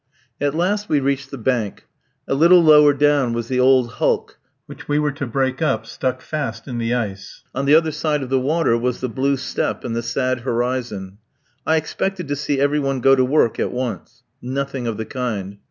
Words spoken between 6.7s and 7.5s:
the ice.